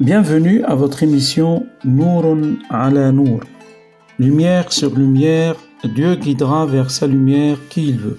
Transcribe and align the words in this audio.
Bienvenue 0.00 0.64
à 0.64 0.74
votre 0.74 1.02
émission 1.02 1.66
Nourun 1.84 2.54
ala 2.70 3.12
Nour. 3.12 3.40
Lumière 4.18 4.72
sur 4.72 4.94
lumière, 4.94 5.56
Dieu 5.84 6.14
guidera 6.14 6.64
vers 6.64 6.90
sa 6.90 7.06
lumière 7.06 7.58
qui 7.68 7.88
il 7.88 7.98
veut. 7.98 8.18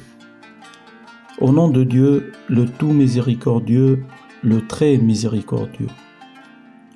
Au 1.39 1.51
nom 1.51 1.69
de 1.69 1.83
Dieu, 1.83 2.31
le 2.49 2.65
tout 2.65 2.91
miséricordieux, 2.91 4.03
le 4.43 4.67
très 4.67 4.97
miséricordieux. 4.97 5.89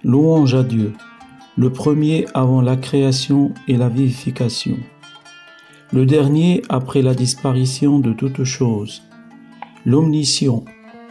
Louange 0.04 0.54
à 0.54 0.62
Dieu, 0.62 0.94
le 1.58 1.72
premier 1.72 2.28
avant 2.36 2.62
la 2.62 2.78
création 2.78 3.56
et 3.68 3.76
la 3.76 3.90
vivification, 3.90 4.78
le 5.92 6.06
dernier 6.06 6.62
après 6.70 7.02
la 7.02 7.16
disparition 7.16 7.98
de 7.98 8.14
toutes 8.14 8.44
choses, 8.44 9.02
l'omniscient, 9.86 10.64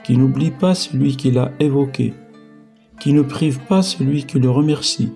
qui 0.05 0.17
n'oublie 0.17 0.51
pas 0.51 0.75
celui 0.75 1.17
qui 1.17 1.31
l'a 1.31 1.53
évoqué, 1.61 2.15
qui 3.01 3.13
ne 3.13 3.23
prive 3.23 3.61
pas 3.61 3.83
celui 3.83 4.25
qui 4.25 4.39
le 4.39 4.51
remercie, 4.51 5.13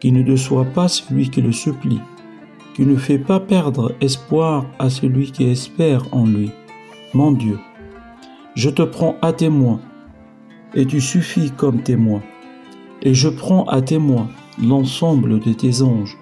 qui 0.00 0.12
ne 0.12 0.22
déçoit 0.22 0.64
pas 0.64 0.88
celui 0.88 1.30
qui 1.30 1.42
le 1.42 1.52
supplie, 1.52 2.00
qui 2.74 2.86
ne 2.86 2.96
fait 2.96 3.18
pas 3.18 3.40
perdre 3.40 3.94
espoir 4.00 4.66
à 4.78 4.90
celui 4.90 5.32
qui 5.32 5.44
espère 5.44 6.02
en 6.12 6.26
lui. 6.26 6.50
Mon 7.12 7.32
Dieu, 7.32 7.58
je 8.54 8.70
te 8.70 8.82
prends 8.82 9.16
à 9.22 9.32
témoin, 9.32 9.80
et 10.74 10.86
tu 10.86 11.00
suffis 11.00 11.50
comme 11.50 11.82
témoin, 11.82 12.22
et 13.02 13.14
je 13.14 13.28
prends 13.28 13.64
à 13.64 13.82
témoin 13.82 14.28
l'ensemble 14.62 15.40
de 15.40 15.52
tes 15.52 15.82
anges, 15.82 16.16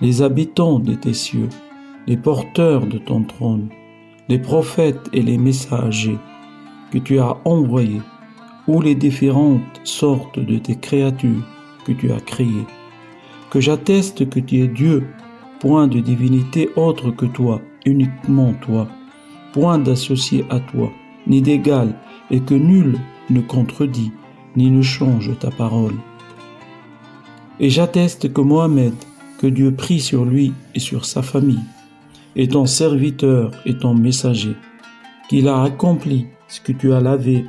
les 0.00 0.22
habitants 0.22 0.78
de 0.78 0.94
tes 0.94 1.14
cieux, 1.14 1.48
les 2.06 2.16
porteurs 2.16 2.86
de 2.86 2.98
ton 2.98 3.22
trône, 3.22 3.68
les 4.28 4.38
prophètes 4.38 5.08
et 5.12 5.22
les 5.22 5.38
messagers 5.38 6.18
que 6.90 6.98
tu 6.98 7.18
as 7.18 7.36
envoyés, 7.44 8.02
ou 8.66 8.80
les 8.80 8.94
différentes 8.94 9.80
sortes 9.84 10.38
de 10.38 10.58
tes 10.58 10.76
créatures 10.76 11.46
que 11.84 11.92
tu 11.92 12.12
as 12.12 12.20
créées, 12.20 12.66
que 13.50 13.60
j'atteste 13.60 14.28
que 14.28 14.40
tu 14.40 14.62
es 14.62 14.68
Dieu, 14.68 15.06
point 15.60 15.86
de 15.86 16.00
divinité 16.00 16.70
autre 16.76 17.10
que 17.10 17.26
toi, 17.26 17.60
uniquement 17.84 18.54
toi, 18.54 18.88
point 19.52 19.78
d'associé 19.78 20.44
à 20.50 20.60
toi, 20.60 20.90
ni 21.26 21.42
d'égal, 21.42 21.94
et 22.30 22.40
que 22.40 22.54
nul 22.54 22.98
ne 23.30 23.40
contredit, 23.40 24.12
ni 24.56 24.70
ne 24.70 24.82
change 24.82 25.38
ta 25.38 25.50
parole. 25.50 25.94
Et 27.60 27.70
j'atteste 27.70 28.32
que 28.32 28.40
Mohamed, 28.40 28.94
que 29.38 29.46
Dieu 29.46 29.74
prie 29.74 30.00
sur 30.00 30.24
lui 30.24 30.52
et 30.74 30.80
sur 30.80 31.04
sa 31.04 31.22
famille, 31.22 31.64
est 32.36 32.52
ton 32.52 32.66
serviteur 32.66 33.50
et 33.64 33.76
ton 33.76 33.94
messager, 33.94 34.56
qu'il 35.28 35.48
a 35.48 35.62
accompli 35.62 36.26
ce 36.48 36.60
que 36.60 36.72
tu 36.72 36.92
as 36.92 37.00
lavé, 37.00 37.44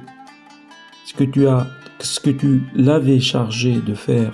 ce 1.06 1.14
que 1.14 1.24
tu 1.24 1.48
as, 1.48 1.68
l'avais 2.76 3.20
chargé 3.20 3.80
de 3.80 3.94
faire 3.94 4.34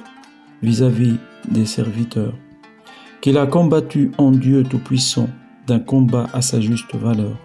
vis-à-vis 0.61 1.15
des 1.49 1.65
serviteurs, 1.65 2.33
qu'il 3.21 3.37
a 3.37 3.47
combattu 3.47 4.11
en 4.17 4.31
Dieu 4.31 4.63
Tout-Puissant 4.63 5.29
d'un 5.67 5.79
combat 5.79 6.27
à 6.33 6.41
sa 6.41 6.59
juste 6.59 6.95
valeur, 6.95 7.37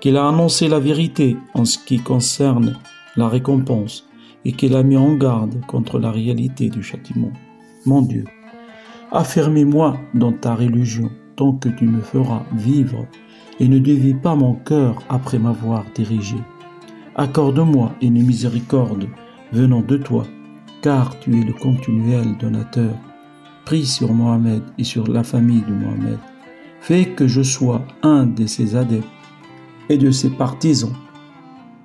qu'il 0.00 0.16
a 0.16 0.28
annoncé 0.28 0.68
la 0.68 0.78
vérité 0.78 1.36
en 1.54 1.64
ce 1.64 1.78
qui 1.78 1.98
concerne 1.98 2.76
la 3.16 3.28
récompense 3.28 4.08
et 4.44 4.52
qu'il 4.52 4.76
a 4.76 4.82
mis 4.82 4.96
en 4.96 5.14
garde 5.14 5.60
contre 5.66 5.98
la 5.98 6.10
réalité 6.10 6.68
du 6.68 6.82
châtiment. 6.82 7.32
Mon 7.84 8.02
Dieu, 8.02 8.24
affermis-moi 9.10 9.98
dans 10.14 10.32
ta 10.32 10.54
religion 10.54 11.10
que 11.60 11.68
tu 11.68 11.84
me 11.86 12.00
feras 12.00 12.42
vivre 12.52 13.06
et 13.60 13.68
ne 13.68 13.78
dévie 13.78 14.14
pas 14.14 14.34
mon 14.34 14.54
cœur 14.54 15.02
après 15.08 15.38
m'avoir 15.38 15.84
dirigé. 15.94 16.36
Accorde-moi 17.14 17.92
une 18.02 18.22
miséricorde 18.24 19.06
venant 19.52 19.82
de 19.82 19.96
toi, 19.96 20.26
car 20.82 21.18
tu 21.20 21.40
es 21.40 21.44
le 21.44 21.52
continuel 21.52 22.36
donateur. 22.38 22.94
Prie 23.64 23.86
sur 23.86 24.12
Mohamed 24.12 24.62
et 24.78 24.84
sur 24.84 25.06
la 25.08 25.22
famille 25.22 25.62
de 25.62 25.74
Mohamed. 25.74 26.18
Fais 26.80 27.04
que 27.04 27.28
je 27.28 27.42
sois 27.42 27.82
un 28.02 28.26
de 28.26 28.46
ses 28.46 28.74
adeptes 28.74 29.06
et 29.88 29.98
de 29.98 30.10
ses 30.10 30.30
partisans. 30.30 30.94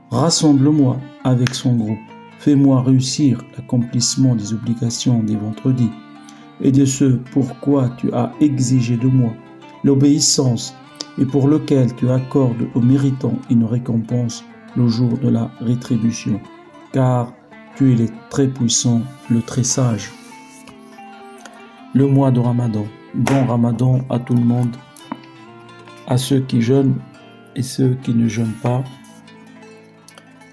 Rassemble-moi 0.09 0.97
avec 1.24 1.53
son 1.53 1.75
groupe 1.75 1.97
Fais-moi 2.40 2.81
réussir 2.81 3.44
l'accomplissement 3.56 4.36
des 4.36 4.53
obligations 4.53 5.24
des 5.24 5.38
vendredis 5.38 5.92
et 6.62 6.72
de 6.72 6.86
ce 6.86 7.06
pourquoi 7.31 7.90
tu 7.97 8.12
as 8.13 8.31
exigé 8.42 8.97
de 8.97 9.08
moi 9.08 9.34
l'obéissance 9.83 10.75
et 11.19 11.25
pour 11.25 11.47
lequel 11.47 11.94
tu 11.95 12.09
accordes 12.09 12.67
aux 12.73 12.81
méritants 12.81 13.38
une 13.49 13.66
récompense 13.66 14.44
le 14.75 14.88
jour 14.88 15.17
de 15.17 15.29
la 15.29 15.51
rétribution, 15.59 16.39
car 16.91 17.33
tu 17.75 17.94
es 17.94 17.95
le 17.95 18.07
très 18.29 18.47
puissant, 18.47 19.01
le 19.29 19.41
très 19.41 19.63
sage. 19.63 20.11
Le 21.94 22.07
mois 22.07 22.31
de 22.31 22.39
Ramadan, 22.39 22.85
bon 23.13 23.45
Ramadan 23.45 24.01
à 24.09 24.17
tout 24.19 24.33
le 24.33 24.44
monde, 24.44 24.75
à 26.07 26.17
ceux 26.17 26.41
qui 26.41 26.61
jeûnent 26.61 26.95
et 27.55 27.61
ceux 27.61 27.95
qui 28.03 28.13
ne 28.13 28.27
jeûnent 28.27 28.59
pas. 28.63 28.83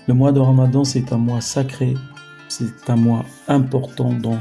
Le 0.06 0.14
mois 0.14 0.32
de 0.32 0.40
Ramadan, 0.40 0.84
c'est 0.84 1.12
un 1.12 1.18
mois 1.18 1.40
sacré, 1.40 1.94
c'est 2.48 2.90
un 2.90 2.96
mois 2.96 3.24
important 3.48 4.12
dans 4.12 4.38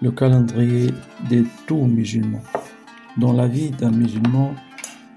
le 0.00 0.10
calendrier 0.10 0.92
de 1.28 1.44
tous 1.66 1.84
musulmans. 1.84 2.42
Dans 3.16 3.32
la 3.32 3.48
vie 3.48 3.70
d'un 3.70 3.90
musulman, 3.90 4.54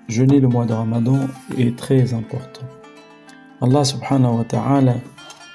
jeûner 0.07 0.39
le 0.39 0.47
mois 0.47 0.65
de 0.65 0.73
Ramadan 0.73 1.27
est 1.57 1.77
très 1.77 2.13
important. 2.13 2.65
Allah 3.61 3.83
subhanahu 3.83 4.37
wa 4.37 4.43
ta'ala 4.43 4.95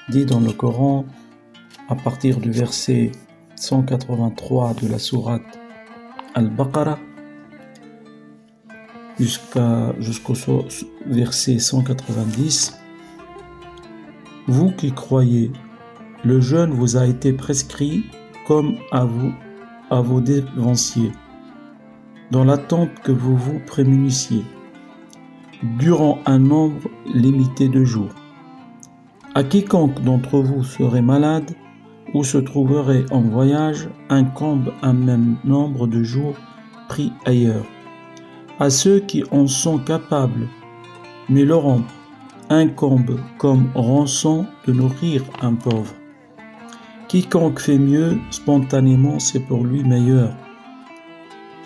dit 0.09 0.25
dans 0.25 0.39
le 0.39 0.53
Coran, 0.53 1.05
à 1.89 1.95
partir 1.95 2.39
du 2.39 2.51
verset 2.51 3.11
183 3.55 4.75
de 4.75 4.87
la 4.87 4.99
sourate 4.99 5.59
Al-Baqarah, 6.35 6.99
jusqu'au 9.19 10.33
verset 11.05 11.59
190, 11.59 12.79
vous 14.47 14.71
qui 14.71 14.93
croyez, 14.93 15.51
le 16.23 16.39
jeûne 16.39 16.71
vous 16.71 16.95
a 16.95 17.05
été 17.05 17.33
prescrit 17.33 18.05
comme 18.47 18.75
à 18.91 19.03
vous, 19.03 19.33
à 19.89 19.99
vos 20.01 20.21
dévanciers, 20.21 21.11
dans 22.31 22.43
l'attente 22.43 22.91
que 23.03 23.11
vous 23.11 23.37
vous 23.37 23.59
prémunissiez, 23.65 24.43
durant 25.79 26.19
un 26.25 26.39
nombre 26.39 26.89
limité 27.13 27.69
de 27.69 27.83
jours. 27.83 28.13
À 29.35 29.43
quiconque 29.43 30.01
d'entre 30.01 30.39
vous 30.39 30.63
serait 30.63 31.01
malade 31.01 31.51
ou 32.13 32.23
se 32.23 32.37
trouverait 32.37 33.05
en 33.11 33.21
voyage, 33.21 33.89
incombe 34.09 34.73
un 34.81 34.93
même 34.93 35.37
nombre 35.43 35.87
de 35.87 36.03
jours 36.03 36.35
pris 36.87 37.11
ailleurs. 37.25 37.65
À 38.59 38.69
ceux 38.69 38.99
qui 38.99 39.23
en 39.31 39.47
sont 39.47 39.77
capables, 39.77 40.47
mais 41.29 41.45
Laurent 41.45 41.81
incombe 42.49 43.19
comme 43.37 43.69
rançon 43.75 44.45
de 44.65 44.73
nourrir 44.73 45.23
un 45.41 45.53
pauvre. 45.53 45.93
Quiconque 47.07 47.59
fait 47.59 47.77
mieux 47.77 48.17
spontanément, 48.31 49.19
c'est 49.19 49.39
pour 49.39 49.63
lui 49.63 49.83
meilleur. 49.83 50.33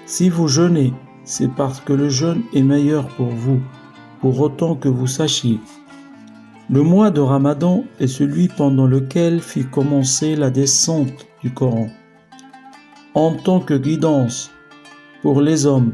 Si 0.06 0.30
vous 0.30 0.48
jeûnez, 0.48 0.94
c'est 1.24 1.52
parce 1.52 1.80
que 1.80 1.94
le 1.94 2.10
jeûne 2.10 2.44
est 2.54 2.64
meilleur 2.64 3.08
pour 3.10 3.30
vous, 3.30 3.62
pour 4.20 4.40
autant 4.42 4.76
que 4.76 4.90
vous 4.90 5.08
sachiez. 5.08 5.60
Le 6.70 6.84
mois 6.84 7.12
de 7.12 7.22
Ramadan 7.22 7.84
est 8.00 8.08
celui 8.08 8.48
pendant 8.48 8.88
lequel 8.88 9.42
fit 9.42 9.66
commencer 9.66 10.36
la 10.36 10.50
descente 10.50 11.28
du 11.42 11.54
Coran. 11.54 11.90
En 13.14 13.36
tant 13.36 13.60
que 13.60 13.74
guidance 13.74 14.52
pour 15.22 15.42
les 15.42 15.66
hommes 15.66 15.94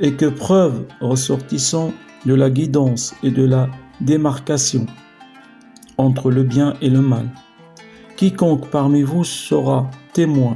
et 0.00 0.14
que 0.14 0.26
preuve 0.26 0.84
ressortissant 1.00 1.92
de 2.26 2.34
la 2.34 2.50
guidance 2.50 3.14
et 3.22 3.30
de 3.30 3.44
la 3.44 3.68
démarcation 4.00 4.86
entre 5.98 6.30
le 6.30 6.42
bien 6.42 6.74
et 6.80 6.90
le 6.90 7.00
mal. 7.00 7.28
Quiconque 8.16 8.68
parmi 8.70 9.02
vous 9.02 9.24
sera 9.24 9.90
témoin 10.12 10.54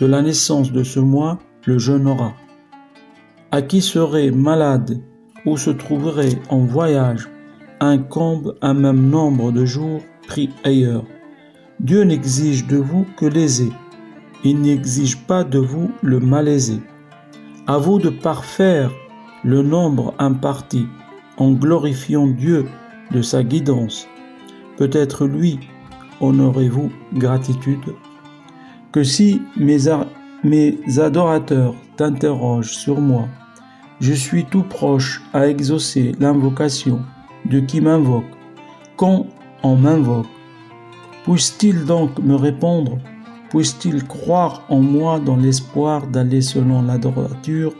de 0.00 0.06
la 0.06 0.22
naissance 0.22 0.72
de 0.72 0.82
ce 0.82 1.00
mois 1.00 1.38
le 1.68 1.78
jeûnera. 1.78 2.32
À 3.50 3.60
qui 3.60 3.82
serait 3.82 4.30
malade 4.30 5.02
ou 5.44 5.58
se 5.58 5.68
trouverait 5.68 6.40
en 6.48 6.60
voyage 6.60 7.28
incombe 7.78 8.56
un 8.62 8.72
même 8.72 9.10
nombre 9.10 9.52
de 9.52 9.66
jours 9.66 10.00
pris 10.26 10.48
ailleurs. 10.64 11.04
Dieu 11.78 12.04
n'exige 12.04 12.66
de 12.66 12.78
vous 12.78 13.06
que 13.18 13.26
l'aisé. 13.26 13.70
Il 14.44 14.62
n'exige 14.62 15.18
pas 15.26 15.44
de 15.44 15.58
vous 15.58 15.90
le 16.02 16.20
malaisé. 16.20 16.80
À 17.66 17.76
vous 17.76 17.98
de 17.98 18.08
parfaire 18.08 18.90
le 19.44 19.60
nombre 19.60 20.14
imparti 20.18 20.86
en 21.36 21.52
glorifiant 21.52 22.28
Dieu 22.28 22.64
de 23.10 23.20
sa 23.20 23.42
guidance. 23.42 24.08
Peut-être 24.78 25.26
lui 25.26 25.60
honorez-vous 26.22 26.90
gratitude 27.12 27.94
que 28.90 29.04
si 29.04 29.42
mes, 29.56 29.86
mes 30.44 30.78
adorateurs 30.98 31.74
t'interrogent 31.96 32.72
sur 32.72 33.00
moi, 33.00 33.28
je 34.00 34.12
suis 34.12 34.44
tout 34.44 34.62
proche 34.62 35.22
à 35.32 35.48
exaucer 35.48 36.12
l'invocation 36.20 37.00
de 37.44 37.60
qui 37.60 37.80
m'invoque. 37.80 38.24
Quand 38.96 39.26
on 39.62 39.76
m'invoque, 39.76 40.26
puisse-t-il 41.24 41.84
donc 41.84 42.18
me 42.20 42.34
répondre? 42.34 42.98
Puisse-t-il 43.50 44.04
croire 44.06 44.64
en 44.68 44.80
moi 44.80 45.18
dans 45.20 45.36
l'espoir 45.36 46.06
d'aller 46.06 46.42
selon 46.42 46.82
la 46.82 46.98
droiture 46.98 47.72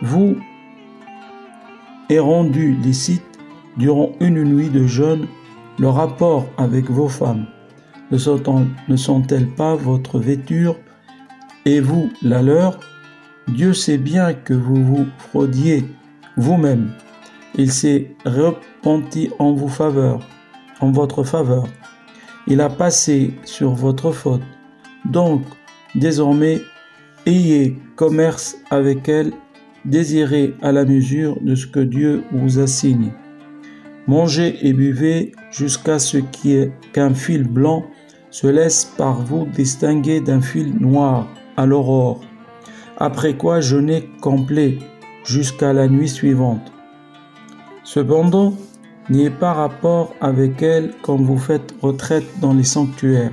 Vous 0.00 0.36
rendu 2.18 2.74
licite 2.74 3.24
durant 3.76 4.12
une 4.20 4.42
nuit 4.44 4.68
de 4.68 4.86
jeûne 4.86 5.26
le 5.78 5.88
rapport 5.88 6.46
avec 6.58 6.90
vos 6.90 7.08
femmes. 7.08 7.46
Ne 8.10 8.96
sont-elles 8.96 9.48
pas 9.48 9.74
votre 9.74 10.18
vêture 10.18 10.76
et 11.64 11.80
vous 11.80 12.10
la 12.22 12.42
leur 12.42 12.80
Dieu 13.48 13.72
sait 13.72 13.98
bien 13.98 14.34
que 14.34 14.54
vous 14.54 14.82
vous 14.84 15.06
fraudiez 15.18 15.84
vous-même. 16.36 16.92
Il 17.56 17.70
s'est 17.70 18.14
repenti 18.24 19.30
en 19.38 19.52
vos 19.52 19.68
faveur, 19.68 20.26
en 20.80 20.90
votre 20.90 21.24
faveur. 21.24 21.64
Il 22.46 22.60
a 22.60 22.70
passé 22.70 23.34
sur 23.44 23.72
votre 23.72 24.12
faute. 24.12 24.42
Donc, 25.04 25.42
désormais, 25.94 26.60
ayez 27.26 27.76
commerce 27.96 28.56
avec 28.70 29.08
elle, 29.08 29.32
désirez 29.84 30.54
à 30.62 30.72
la 30.72 30.84
mesure 30.84 31.38
de 31.42 31.54
ce 31.54 31.66
que 31.66 31.80
Dieu 31.80 32.24
vous 32.32 32.58
assigne. 32.58 33.12
Mangez 34.06 34.66
et 34.66 34.72
buvez 34.72 35.32
jusqu'à 35.50 35.98
ce 35.98 36.18
qu'un 36.92 37.14
fil 37.14 37.44
blanc 37.44 37.84
se 38.30 38.46
laisse 38.46 38.84
par 38.96 39.20
vous 39.20 39.46
distinguer 39.46 40.20
d'un 40.20 40.40
fil 40.40 40.74
noir 40.80 41.28
à 41.56 41.66
l'aurore, 41.66 42.20
après 42.98 43.36
quoi 43.36 43.60
jeûnez 43.60 44.08
complet 44.20 44.78
jusqu'à 45.24 45.72
la 45.72 45.88
nuit 45.88 46.08
suivante. 46.08 46.72
Cependant, 47.84 48.54
n'ayez 49.10 49.30
pas 49.30 49.52
rapport 49.52 50.14
avec 50.20 50.62
elle 50.62 50.94
quand 51.02 51.16
vous 51.16 51.38
faites 51.38 51.74
retraite 51.82 52.40
dans 52.40 52.54
les 52.54 52.64
sanctuaires. 52.64 53.32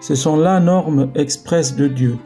Ce 0.00 0.14
sont 0.14 0.36
la 0.36 0.60
norme 0.60 1.10
expresse 1.14 1.76
de 1.76 1.88
Dieu. 1.88 2.18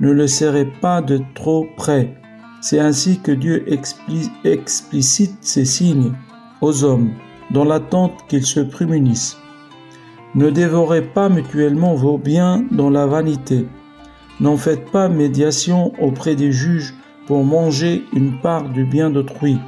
Ne 0.00 0.10
le 0.12 0.26
serrez 0.26 0.64
pas 0.64 1.02
de 1.02 1.20
trop 1.34 1.66
près. 1.76 2.14
C'est 2.62 2.80
ainsi 2.80 3.20
que 3.20 3.32
Dieu 3.32 3.66
explicite 4.44 5.36
ses 5.40 5.64
signes 5.64 6.12
aux 6.60 6.84
hommes, 6.84 7.10
dans 7.50 7.64
l'attente 7.64 8.12
qu'ils 8.28 8.46
se 8.46 8.60
prémunissent. 8.60 9.36
Ne 10.34 10.50
dévorez 10.50 11.02
pas 11.02 11.28
mutuellement 11.28 11.94
vos 11.94 12.16
biens 12.16 12.64
dans 12.70 12.90
la 12.90 13.06
vanité. 13.06 13.66
N'en 14.40 14.56
faites 14.56 14.90
pas 14.90 15.08
médiation 15.08 15.92
auprès 16.00 16.34
des 16.34 16.50
juges 16.50 16.94
pour 17.26 17.44
manger 17.44 18.04
une 18.14 18.40
part 18.40 18.68
du 18.70 18.84
bien 18.84 19.10
d'autrui, 19.10 19.58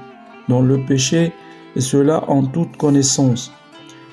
dans 0.49 0.63
le 0.63 0.79
péché, 0.85 1.33
et 1.77 1.81
cela 1.81 2.29
en 2.29 2.45
toute 2.45 2.77
connaissance. 2.77 3.53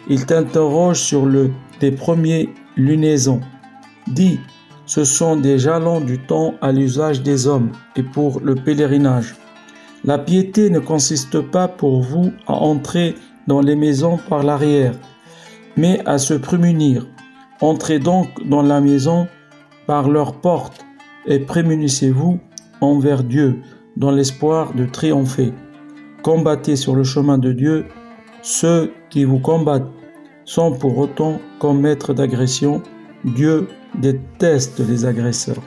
Il 0.10 0.26
t'interroge 0.26 1.00
sur 1.00 1.26
le 1.26 1.52
des 1.80 1.92
premiers 1.92 2.50
lunaisons. 2.76 3.40
Dis, 4.08 4.40
ce 4.86 5.04
sont 5.04 5.36
des 5.36 5.60
jalons 5.60 6.02
du 6.02 6.20
temps 6.20 6.56
à 6.62 6.72
l'usage 6.72 7.22
des 7.22 7.48
hommes 7.48 7.72
et 7.96 8.04
pour 8.04 8.40
le 8.42 8.56
pèlerinage. 8.56 9.36
La 10.04 10.18
piété 10.18 10.70
ne 10.70 10.80
consiste 10.80 11.40
pas 11.42 11.68
pour 11.68 12.02
vous 12.02 12.32
à 12.48 12.54
entrer 12.54 13.16
dans 13.48 13.62
les 13.62 13.76
maisons 13.76 14.18
par 14.30 14.44
l'arrière, 14.44 14.94
mais 15.78 16.02
à 16.06 16.18
se 16.18 16.34
prémunir. 16.34 17.06
Entrez 17.62 18.00
donc 18.00 18.28
dans 18.48 18.62
la 18.62 18.82
maison 18.82 19.28
par 19.90 20.08
leur 20.08 20.34
porte 20.34 20.86
et 21.26 21.40
prémunissez-vous 21.40 22.40
envers 22.80 23.24
Dieu 23.24 23.64
dans 23.98 24.12
l'espoir 24.12 24.76
de 24.76 24.86
triompher. 24.86 25.52
Combattez 26.22 26.76
sur 26.76 26.96
le 26.96 27.04
chemin 27.04 27.40
de 27.40 27.52
Dieu 27.54 27.88
ceux 28.44 28.94
qui 29.10 29.24
vous 29.24 29.40
combattent 29.40 29.90
sans 30.46 30.74
pour 30.74 31.00
autant 31.00 31.40
commettre 31.58 32.14
d'agression. 32.14 32.84
Dieu 33.26 33.68
déteste 33.96 34.80
les 34.88 35.06
agresseurs. 35.06 35.64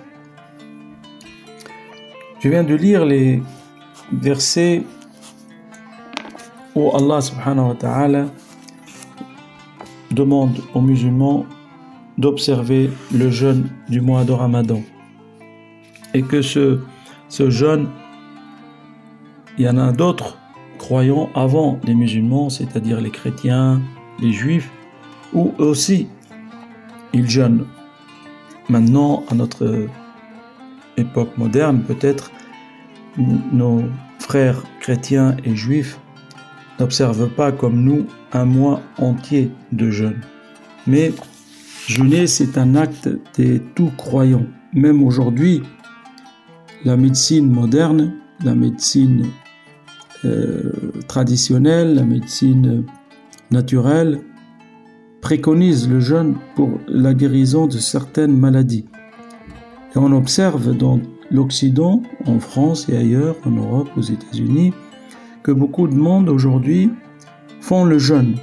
Je 2.39 2.49
viens 2.49 2.63
de 2.63 2.77
lire 2.77 3.05
les 3.05 3.43
verset 4.13 4.85
où 6.77 6.95
Allah 6.95 7.21
subhanahu 7.21 7.71
wa 7.71 7.75
ta'ala 7.75 8.27
demande 10.13 10.59
aux 10.75 10.81
musulmans 10.81 11.45
d'observer 12.23 12.89
le 13.13 13.31
jeûne 13.31 13.69
du 13.89 14.01
mois 14.01 14.23
de 14.25 14.33
Ramadan. 14.33 14.81
Et 16.15 16.23
que 16.23 16.41
ce, 16.41 16.79
ce 17.29 17.51
jeûne, 17.51 17.89
il 19.59 19.65
y 19.65 19.69
en 19.69 19.77
a 19.77 19.91
d'autres 19.91 20.39
croyants 20.79 21.29
avant 21.35 21.81
les 21.85 21.95
musulmans, 21.95 22.49
c'est-à-dire 22.49 23.01
les 23.01 23.11
chrétiens, 23.11 23.83
les 24.21 24.33
juifs, 24.33 24.71
où 25.35 25.53
aussi 25.59 26.07
ils 27.13 27.29
jeûnent. 27.29 27.67
Maintenant, 28.69 29.25
à 29.29 29.35
notre 29.35 29.89
époque 30.97 31.37
moderne, 31.37 31.83
peut-être, 31.83 32.31
nos 33.53 33.83
frères 34.21 34.63
chrétiens 34.81 35.37
et 35.45 35.57
juifs 35.57 35.99
n'observent 36.79 37.29
pas 37.31 37.51
comme 37.51 37.83
nous 37.83 38.07
un 38.33 38.45
mois 38.45 38.81
entier 38.99 39.51
de 39.73 39.91
jeûne. 39.91 40.21
Mais 40.87 41.13
jeûner, 41.87 42.27
c'est 42.27 42.59
un 42.59 42.75
acte 42.75 43.09
des 43.37 43.61
tout 43.75 43.91
croyants. 43.97 44.47
Même 44.75 45.03
aujourd'hui, 45.03 45.63
la 46.85 46.97
médecine 46.97 47.51
moderne, 47.51 48.15
la 48.45 48.55
médecine 48.55 49.27
euh, 50.25 50.73
traditionnelle, 51.09 51.95
la 51.95 52.05
médecine 52.05 52.85
naturelle, 53.51 54.21
préconise 55.21 55.89
le 55.89 56.01
jeûne 56.01 56.37
pour 56.57 56.81
la 56.89 57.15
guérison 57.15 57.67
de 57.67 57.79
certaines 57.79 58.37
maladies. 58.37 58.87
Et 59.95 59.99
on 59.99 60.13
observe 60.13 60.77
dans 60.77 61.01
l'Occident, 61.31 62.03
en 62.27 62.39
France 62.41 62.89
et 62.89 62.97
ailleurs, 62.97 63.37
en 63.45 63.51
Europe, 63.51 63.89
aux 63.97 64.03
États-Unis, 64.03 64.73
que 65.43 65.53
beaucoup 65.53 65.87
de 65.87 65.95
monde 65.95 66.29
aujourd'hui 66.29 66.91
font 67.61 67.85
le 67.85 67.99
jeûne 67.99 68.37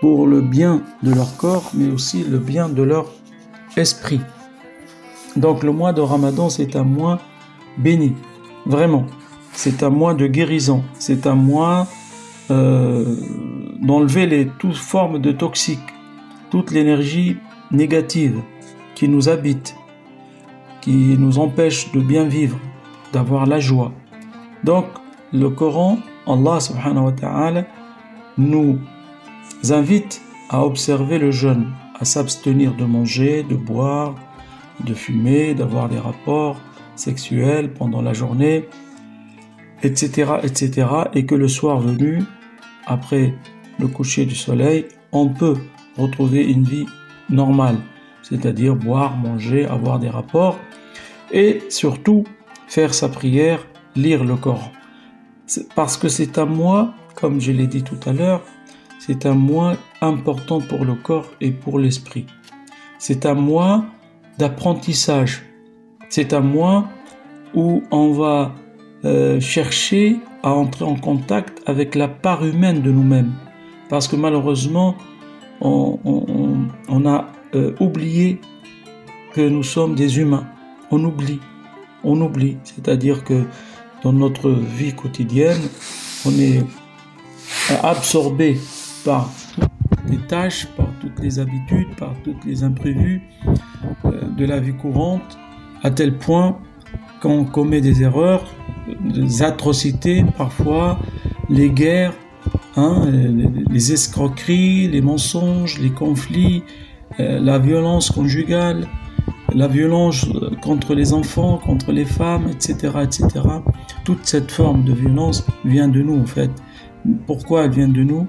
pour 0.00 0.26
le 0.26 0.40
bien 0.40 0.82
de 1.02 1.12
leur 1.12 1.36
corps, 1.36 1.70
mais 1.74 1.90
aussi 1.90 2.24
le 2.24 2.38
bien 2.38 2.68
de 2.68 2.82
leur 2.82 3.06
esprit. 3.76 4.20
Donc 5.36 5.62
le 5.62 5.72
mois 5.72 5.92
de 5.92 6.00
Ramadan, 6.00 6.48
c'est 6.48 6.76
un 6.76 6.84
mois 6.84 7.20
béni, 7.78 8.12
vraiment. 8.66 9.06
C'est 9.52 9.82
un 9.82 9.90
mois 9.90 10.14
de 10.14 10.26
guérison, 10.26 10.82
c'est 10.98 11.26
un 11.26 11.34
mois 11.34 11.86
euh, 12.50 13.16
d'enlever 13.80 14.26
les 14.26 14.48
toutes 14.58 14.76
formes 14.76 15.18
de 15.18 15.32
toxiques, 15.32 15.78
toute 16.50 16.70
l'énergie 16.70 17.36
négative 17.70 18.40
qui 18.94 19.08
nous 19.08 19.28
habite, 19.28 19.74
qui 20.80 21.16
nous 21.18 21.38
empêche 21.38 21.90
de 21.92 22.00
bien 22.00 22.24
vivre, 22.24 22.58
d'avoir 23.12 23.46
la 23.46 23.60
joie. 23.60 23.92
Donc, 24.62 24.86
le 25.32 25.50
Coran, 25.50 25.98
Allah 26.26 26.60
subhanahu 26.60 27.06
wa 27.06 27.12
ta'ala, 27.12 27.64
nous 28.38 28.78
invite 29.70 30.20
à 30.50 30.64
observer 30.64 31.18
le 31.18 31.30
jeûne, 31.30 31.72
à 31.98 32.04
s'abstenir 32.04 32.74
de 32.74 32.84
manger, 32.84 33.42
de 33.42 33.56
boire, 33.56 34.14
de 34.84 34.94
fumer, 34.94 35.54
d'avoir 35.54 35.88
des 35.88 35.98
rapports 35.98 36.60
sexuels 36.96 37.72
pendant 37.72 38.02
la 38.02 38.12
journée, 38.12 38.68
etc., 39.82 40.34
etc. 40.42 40.86
Et 41.14 41.26
que 41.26 41.34
le 41.34 41.48
soir 41.48 41.78
venu, 41.78 42.22
après 42.86 43.34
le 43.78 43.88
coucher 43.88 44.26
du 44.26 44.34
soleil, 44.34 44.86
on 45.12 45.28
peut 45.28 45.56
retrouver 45.96 46.44
une 46.44 46.64
vie 46.64 46.86
normale, 47.30 47.78
c'est-à-dire 48.22 48.76
boire, 48.76 49.16
manger, 49.16 49.66
avoir 49.66 49.98
des 49.98 50.10
rapports, 50.10 50.58
et 51.32 51.62
surtout 51.68 52.24
faire 52.66 52.94
sa 52.94 53.08
prière, 53.08 53.66
lire 53.96 54.24
le 54.24 54.36
Coran. 54.36 54.72
Parce 55.74 55.96
que 55.96 56.08
c'est 56.08 56.38
un 56.38 56.46
mois, 56.46 56.94
comme 57.14 57.40
je 57.40 57.52
l'ai 57.52 57.66
dit 57.66 57.82
tout 57.82 57.98
à 58.06 58.12
l'heure, 58.12 58.42
c'est 59.06 59.26
un 59.26 59.34
mois 59.34 59.76
important 60.00 60.60
pour 60.60 60.84
le 60.84 60.94
corps 60.94 61.30
et 61.40 61.50
pour 61.50 61.78
l'esprit. 61.78 62.24
C'est 62.98 63.26
un 63.26 63.34
mois 63.34 63.84
d'apprentissage. 64.38 65.42
C'est 66.08 66.32
un 66.32 66.40
mois 66.40 66.88
où 67.54 67.82
on 67.90 68.12
va 68.12 68.54
euh, 69.04 69.40
chercher 69.40 70.16
à 70.42 70.52
entrer 70.52 70.84
en 70.86 70.96
contact 70.96 71.62
avec 71.66 71.94
la 71.94 72.08
part 72.08 72.44
humaine 72.46 72.80
de 72.80 72.90
nous-mêmes. 72.90 73.32
Parce 73.90 74.08
que 74.08 74.16
malheureusement, 74.16 74.96
on, 75.60 76.68
a 77.06 77.26
euh, 77.54 77.74
oublié 77.80 78.40
que 79.34 79.46
nous 79.46 79.62
sommes 79.62 79.94
des 79.94 80.18
humains 80.18 80.46
on 80.90 81.04
oublie. 81.04 81.40
On 82.04 82.20
oublie. 82.20 82.56
C'est-à-dire 82.64 83.24
que 83.24 83.44
dans 84.02 84.12
notre 84.12 84.50
vie 84.50 84.94
quotidienne, 84.94 85.60
on 86.24 86.30
est 86.38 86.62
absorbé 87.82 88.58
par 89.04 89.30
toutes 89.54 90.10
les 90.10 90.18
tâches, 90.18 90.66
par 90.76 90.88
toutes 91.00 91.20
les 91.20 91.38
habitudes, 91.38 91.94
par 91.96 92.14
toutes 92.24 92.44
les 92.44 92.62
imprévus 92.62 93.22
euh, 94.04 94.28
de 94.36 94.44
la 94.44 94.60
vie 94.60 94.74
courante, 94.74 95.38
à 95.82 95.90
tel 95.90 96.16
point 96.16 96.58
qu'on 97.20 97.44
commet 97.44 97.80
des 97.80 98.02
erreurs, 98.02 98.44
des 99.00 99.42
atrocités 99.42 100.24
parfois, 100.36 100.98
les 101.48 101.70
guerres, 101.70 102.14
Hein, 102.76 103.06
les, 103.70 103.92
escroqueries, 103.92 104.88
les 104.88 105.00
mensonges, 105.00 105.78
les 105.78 105.90
conflits, 105.90 106.64
euh, 107.20 107.38
la 107.38 107.60
violence 107.60 108.10
conjugale, 108.10 108.88
la 109.54 109.68
violence 109.68 110.26
contre 110.60 110.94
les 110.94 111.12
enfants, 111.12 111.58
contre 111.58 111.92
les 111.92 112.04
femmes, 112.04 112.48
etc., 112.48 112.94
etc. 113.04 113.28
Toute 114.04 114.26
cette 114.26 114.50
forme 114.50 114.82
de 114.82 114.92
violence 114.92 115.46
vient 115.64 115.86
de 115.86 116.02
nous 116.02 116.20
en 116.20 116.26
fait. 116.26 116.50
Pourquoi 117.26 117.64
elle 117.64 117.70
vient 117.70 117.88
de 117.88 118.02
nous? 118.02 118.26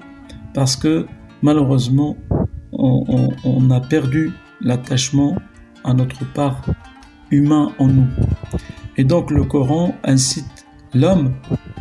Parce 0.56 0.74
que 0.74 1.04
malheureusement, 1.42 2.16
on, 2.72 3.70
a 3.70 3.78
perdu 3.78 4.32
l'attachement 4.62 5.36
à 5.84 5.92
notre 5.92 6.24
part 6.32 6.62
humain 7.30 7.72
en 7.78 7.88
nous. 7.88 8.06
Et 8.96 9.04
donc 9.04 9.30
le 9.30 9.44
Coran 9.44 9.94
incite 10.02 10.66
l'homme, 10.94 11.34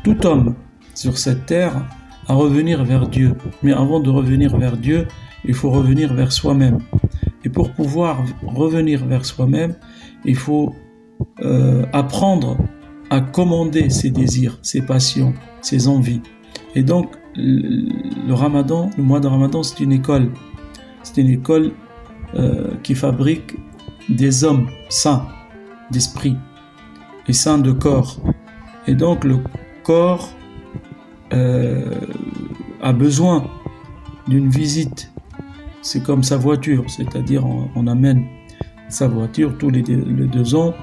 tout 0.03 0.27
homme 0.27 0.55
sur 0.93 1.17
cette 1.17 1.45
terre, 1.45 1.87
à 2.27 2.33
revenir 2.33 2.83
vers 2.83 3.07
Dieu. 3.07 3.35
Mais 3.63 3.71
avant 3.71 4.01
de 4.01 4.09
revenir 4.09 4.57
vers 4.57 4.75
Dieu, 4.75 5.07
il 5.45 5.53
faut 5.53 5.71
revenir 5.71 6.13
vers 6.13 6.33
soi-même. 6.33 6.79
Et 7.45 7.49
pour 7.49 7.71
pouvoir 7.71 8.25
revenir 8.43 9.05
vers 9.05 9.23
soi-même, 9.23 9.75
il 10.25 10.35
faut 10.35 10.75
euh, 11.39 11.85
apprendre 11.93 12.57
à 13.09 13.21
commander 13.21 13.89
ses 13.89 14.09
désirs, 14.09 14.59
ses 14.63 14.81
passions, 14.81 15.33
ses 15.61 15.87
envies. 15.87 16.21
Et 16.75 16.83
donc, 16.83 17.15
le 17.37 18.33
ramadan, 18.33 18.89
le 18.97 19.03
mois 19.03 19.19
de 19.19 19.27
ramadan, 19.27 19.63
c'est 19.63 19.79
une 19.83 19.91
école. 19.91 20.31
C'est 21.03 21.21
une 21.21 21.29
école 21.29 21.71
euh, 22.35 22.73
qui 22.83 22.95
fabrique 22.95 23.55
des 24.09 24.43
hommes 24.43 24.67
sains 24.89 25.25
d'esprit 25.91 26.37
et 27.27 27.33
sains 27.33 27.57
de 27.57 27.71
corps. 27.71 28.19
Et 28.87 28.95
donc, 28.95 29.23
le 29.23 29.37
corps 29.83 30.29
euh, 31.33 31.89
a 32.81 32.93
besoin 32.93 33.45
d'une 34.27 34.49
visite 34.49 35.11
c'est 35.85 36.01
comme 36.01 36.23
sa 36.23 36.37
voiture, 36.37 36.83
c'est-à-dire 36.87 37.45
on, 37.45 37.85
amène 37.85 38.25
sa 38.89 39.07
voiture 39.07 39.55
tous 39.59 39.69
les 39.69 39.83
deux, 39.83 40.55
ans, 40.55 40.73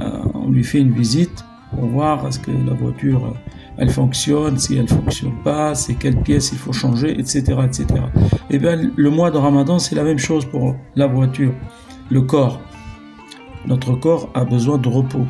euh, 0.00 0.22
on 0.32 0.50
lui 0.50 0.62
fait 0.62 0.78
une 0.78 0.92
visite 0.92 1.44
pour 1.70 1.86
voir 1.86 2.24
est-ce 2.24 2.38
que 2.38 2.52
la 2.52 2.72
voiture 2.72 3.34
elle 3.78 3.90
fonctionne, 3.90 4.58
si 4.58 4.76
elle 4.76 4.88
fonctionne 4.88 5.34
pas, 5.44 5.74
c'est 5.74 5.94
quelle 5.94 6.20
pièce 6.20 6.50
il 6.52 6.58
faut 6.58 6.72
changer, 6.72 7.18
etc., 7.18 7.38
etc. 7.64 7.86
Et 8.50 8.56
eh 8.56 8.58
bien 8.58 8.76
le 8.94 9.10
mois 9.10 9.30
de 9.30 9.38
Ramadan 9.38 9.78
c'est 9.78 9.94
la 9.94 10.02
même 10.02 10.18
chose 10.18 10.44
pour 10.44 10.74
la 10.96 11.06
voiture, 11.06 11.54
le 12.10 12.22
corps. 12.22 12.60
Notre 13.66 13.94
corps 13.94 14.30
a 14.34 14.44
besoin 14.44 14.78
de 14.78 14.88
repos. 14.88 15.26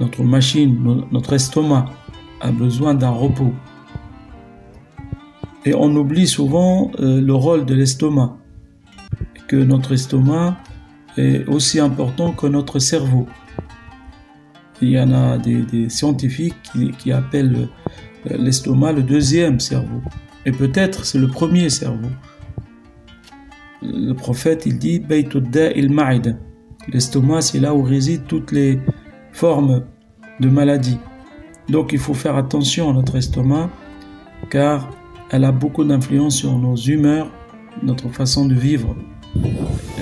Notre 0.00 0.22
machine, 0.22 1.04
notre 1.10 1.32
estomac 1.32 1.86
a 2.40 2.52
besoin 2.52 2.94
d'un 2.94 3.10
repos. 3.10 3.52
Et 5.64 5.74
on 5.74 5.94
oublie 5.94 6.26
souvent 6.26 6.90
euh, 6.98 7.20
le 7.20 7.34
rôle 7.34 7.64
de 7.64 7.74
l'estomac, 7.74 8.36
que 9.48 9.56
notre 9.56 9.92
estomac 9.92 10.56
est 11.16 11.46
aussi 11.48 11.78
important 11.78 12.32
que 12.32 12.46
notre 12.46 12.78
cerveau. 12.78 13.26
Il 14.82 14.90
y 14.90 15.00
en 15.00 15.12
a 15.12 15.38
des, 15.38 15.88
scientifiques 15.88 16.56
qui, 16.98 17.12
appellent 17.12 17.68
euh, 18.30 18.36
l'estomac 18.36 18.92
le 18.92 19.02
deuxième 19.02 19.60
cerveau. 19.60 20.02
Et 20.44 20.50
peut-être 20.50 21.04
c'est 21.04 21.18
le 21.18 21.28
premier 21.28 21.70
cerveau. 21.70 22.10
Le 23.80 24.12
prophète, 24.12 24.66
il 24.66 24.78
dit 24.78 25.02
L'estomac, 26.88 27.42
c'est 27.42 27.60
là 27.60 27.74
où 27.74 27.82
résident 27.82 28.24
toutes 28.26 28.50
les 28.50 28.80
formes 29.32 29.84
de 30.40 30.48
maladies. 30.48 30.98
Donc 31.68 31.92
il 31.92 32.00
faut 32.00 32.14
faire 32.14 32.36
attention 32.36 32.90
à 32.90 32.92
notre 32.92 33.16
estomac, 33.16 33.70
car 34.50 34.90
elle 35.30 35.44
a 35.44 35.52
beaucoup 35.52 35.84
d'influence 35.84 36.36
sur 36.36 36.58
nos 36.58 36.74
humeurs, 36.74 37.30
notre 37.84 38.08
façon 38.08 38.46
de 38.46 38.54
vivre. 38.54 38.96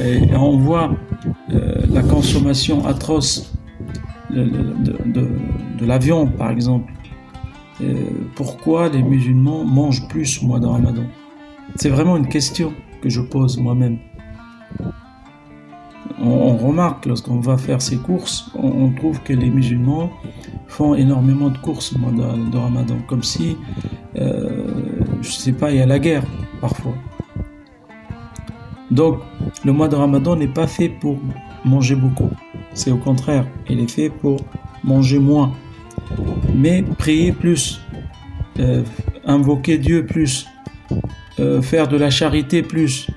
Et 0.03 0.35
on 0.35 0.57
voit 0.57 0.97
euh, 1.53 1.83
la 1.91 2.03
consommation 2.03 2.87
atroce 2.87 3.50
de, 4.35 5.99
viande, 5.99 6.33
par 6.37 6.51
exemple. 6.51 6.93
pourquoi 8.35 8.89
les 8.89 9.03
musulmans 9.03 9.65
mangent 9.65 10.07
plus 10.09 10.43
au 10.43 10.47
mois 10.47 10.61
de 10.61 10.67
Ramadan? 10.67 11.05
C'est 11.77 11.89
vraiment 11.89 12.17
une 12.17 12.29
question 12.29 12.73
que 13.01 13.09
je 13.09 13.21
pose 13.21 13.59
moi-même. 13.59 13.99
On, 16.23 16.57
remarque 16.57 17.07
lorsqu'on 17.07 17.41
va 17.41 17.57
faire 17.57 17.81
ses 17.81 17.97
courses, 17.97 18.51
on, 18.55 18.91
trouve 18.91 19.23
que 19.23 19.33
les 19.33 19.49
musulmans 19.49 20.11
font 20.67 20.95
énormément 20.95 21.49
de 21.49 21.57
courses 21.59 21.95
au 21.95 21.99
mois 21.99 22.13
de, 22.13 22.57
Ramadan, 22.59 22.99
comme 23.07 23.23
si 23.23 23.57
euh, 24.17 24.67
je 25.23 25.31
sais 25.31 25.53
pas, 25.53 25.71
il 25.71 25.79
y 25.79 25.81
a 25.81 25.87
la 25.87 25.99
guerre 25.99 26.25
parfois. 26.61 26.95
Donc, 28.91 29.21
le 29.65 29.73
mois 29.73 29.89
de 29.89 29.97
Ramadan 29.97 30.37
n'est 30.37 30.49
pas 30.49 30.67
fait 30.67 30.89
pour 30.89 31.19
manger 31.65 31.95
beaucoup. 31.95 32.31
C'est 32.75 32.91
au 32.91 32.97
contraire, 32.97 33.47
il 33.69 33.81
est 33.81 33.91
fait 33.91 34.11
pour 34.11 34.41
manger 34.85 35.19
moins. 35.19 35.53
Mais 36.55 36.83
prier 36.99 37.33
plus, 37.33 37.81
euh, 38.59 38.83
invoquer 39.25 39.79
Dieu 39.79 40.07
plus, 40.07 40.47
euh, 41.39 41.63
faire 41.63 41.89
de 41.89 41.97
la 41.97 42.11
charité 42.11 42.63
plus, 42.63 43.09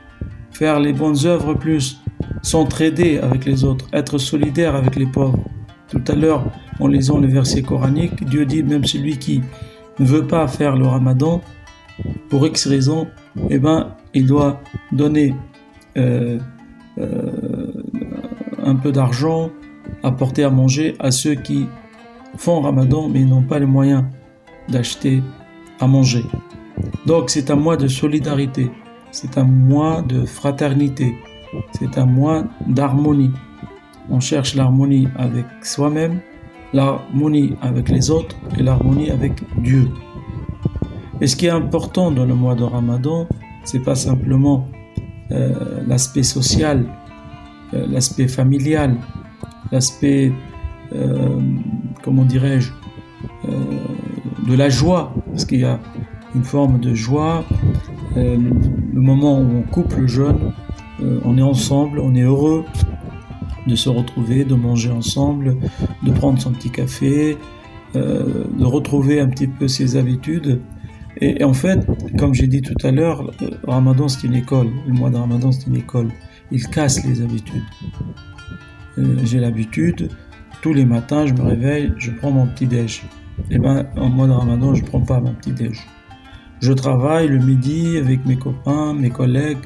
faire 0.51 0.79
les 0.79 0.93
bonnes 0.93 1.25
œuvres 1.25 1.53
plus, 1.53 1.99
s'entraider 2.41 3.19
avec 3.19 3.45
les 3.45 3.63
autres, 3.63 3.87
être 3.93 4.17
solidaire 4.17 4.75
avec 4.75 4.95
les 4.95 5.05
pauvres. 5.05 5.43
Tout 5.87 6.03
à 6.07 6.15
l'heure, 6.15 6.45
en 6.79 6.87
lisant 6.87 7.19
le 7.19 7.27
verset 7.27 7.61
coranique, 7.61 8.23
Dieu 8.25 8.45
dit 8.45 8.63
même 8.63 8.85
celui 8.85 9.17
qui 9.17 9.41
ne 9.99 10.05
veut 10.05 10.25
pas 10.25 10.47
faire 10.47 10.75
le 10.75 10.87
ramadan, 10.87 11.41
pour 12.29 12.45
X 12.47 12.67
raison, 12.67 13.07
eh 13.49 13.59
ben, 13.59 13.95
il 14.13 14.25
doit 14.25 14.61
donner 14.91 15.35
euh, 15.97 16.39
un 18.63 18.75
peu 18.75 18.91
d'argent, 18.91 19.49
apporter 20.03 20.43
à 20.43 20.49
manger 20.49 20.95
à 20.99 21.11
ceux 21.11 21.35
qui 21.35 21.67
font 22.37 22.61
Ramadan 22.61 23.09
mais 23.09 23.23
n'ont 23.23 23.43
pas 23.43 23.59
les 23.59 23.65
moyens 23.65 24.03
d'acheter 24.69 25.21
à 25.79 25.87
manger. 25.87 26.23
Donc 27.05 27.29
c'est 27.29 27.51
un 27.51 27.55
mois 27.55 27.77
de 27.77 27.87
solidarité, 27.87 28.71
c'est 29.11 29.37
un 29.37 29.43
mois 29.43 30.01
de 30.01 30.25
fraternité, 30.25 31.15
c'est 31.71 31.97
un 31.97 32.05
mois 32.05 32.45
d'harmonie. 32.67 33.31
On 34.09 34.19
cherche 34.19 34.55
l'harmonie 34.55 35.07
avec 35.17 35.45
soi-même, 35.61 36.19
l'harmonie 36.73 37.55
avec 37.61 37.89
les 37.89 38.09
autres 38.09 38.35
et 38.57 38.63
l'harmonie 38.63 39.11
avec 39.11 39.33
Dieu. 39.61 39.89
Et 41.21 41.27
ce 41.27 41.35
qui 41.35 41.45
est 41.45 41.51
important 41.51 42.11
dans 42.11 42.25
le 42.25 42.33
mois 42.33 42.55
de 42.55 42.63
Ramadan, 42.63 43.27
c'est 43.63 43.79
pas 43.79 43.95
simplement 43.95 44.67
euh, 45.31 45.81
l'aspect 45.87 46.23
social, 46.23 46.85
l'aspect 47.89 48.27
familial, 48.27 48.95
l'aspect, 49.71 50.31
euh, 50.93 51.39
comment 52.03 52.25
dirais-je, 52.25 52.71
de 54.47 54.53
la 54.53 54.69
joie, 54.69 55.13
parce 55.31 55.45
qu'il 55.45 55.59
y 55.59 55.65
a 55.65 55.79
une 56.35 56.43
forme 56.43 56.79
de 56.79 56.93
joie, 56.93 57.43
le, 58.15 59.01
moment 59.01 59.39
où 59.39 59.57
on 59.57 59.61
coupe 59.61 59.93
le 59.95 60.07
jeûne, 60.07 60.53
on 61.25 61.37
est 61.37 61.41
ensemble, 61.43 61.99
on 61.99 62.15
est 62.15 62.21
heureux 62.21 62.63
de 63.67 63.75
se 63.75 63.89
retrouver, 63.89 64.43
de 64.45 64.55
manger 64.55 64.91
ensemble, 64.91 65.57
de 66.03 66.11
prendre 66.11 66.39
son 66.39 66.51
petit 66.51 66.69
café, 66.69 67.37
de 67.93 68.65
retrouver 68.65 69.19
un 69.19 69.27
petit 69.27 69.47
peu 69.47 69.67
ses 69.67 69.95
habitudes 69.97 70.59
et, 71.21 71.43
en 71.43 71.53
fait, 71.53 71.85
comme 72.17 72.33
j'ai 72.33 72.47
dit 72.47 72.61
tout 72.61 72.75
à 72.83 72.91
l'heure, 72.91 73.31
Ramadan 73.67 74.07
c'est 74.07 74.27
une 74.27 74.35
école. 74.35 74.69
Le 74.87 74.93
mois 74.93 75.09
de 75.09 75.17
Ramadan 75.17 75.51
c'est 75.51 75.67
une 75.67 75.75
école. 75.75 76.09
Il 76.53 76.67
casse 76.67 77.03
les 77.03 77.19
habitudes. 77.23 77.63
Euh, 78.99 79.17
j'ai 79.23 79.39
l'habitude, 79.39 80.09
tous 80.61 80.71
les 80.71 80.85
matins 80.85 81.25
je 81.25 81.33
me 81.33 81.41
réveille, 81.41 81.91
je 81.97 82.11
prends 82.11 82.29
mon 82.29 82.45
petit 82.45 82.67
déj. 82.67 83.03
Et 83.49 83.55
eh 83.55 83.57
ben 83.57 83.87
en 83.97 84.07
mois 84.07 84.27
de 84.27 84.33
Ramadan 84.33 84.75
je 84.75 84.83
prends 84.83 85.01
pas 85.01 85.19
mon 85.19 85.33
petit 85.33 85.51
déj. 85.51 85.79
Je 86.61 86.71
travaille 86.71 87.27
le 87.27 87.39
midi 87.39 87.97
avec 87.97 88.23
mes 88.27 88.37
copains, 88.37 88.93
mes 88.93 89.09
collègues, 89.09 89.57